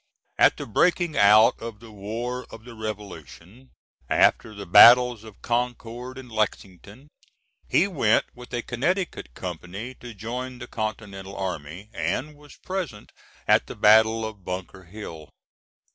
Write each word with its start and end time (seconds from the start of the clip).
At 0.39 0.57
the 0.57 0.65
breaking 0.65 1.15
out 1.15 1.59
of 1.61 1.79
the 1.79 1.91
war 1.91 2.47
of 2.49 2.63
the 2.65 2.73
Revolution, 2.73 3.69
after 4.09 4.55
the 4.55 4.65
battles 4.65 5.23
of 5.23 5.43
Concord 5.43 6.17
and 6.17 6.31
Lexington, 6.31 7.07
he 7.69 7.87
went 7.87 8.25
with 8.33 8.51
a 8.51 8.63
Connecticut 8.63 9.35
company 9.35 9.93
to 9.99 10.15
join 10.15 10.57
the 10.57 10.65
Continental 10.65 11.35
army, 11.37 11.91
and 11.93 12.33
was 12.35 12.55
present 12.55 13.11
at 13.47 13.67
the 13.67 13.75
battle 13.75 14.25
of 14.25 14.43
Bunker 14.43 14.85
Hill. 14.85 15.29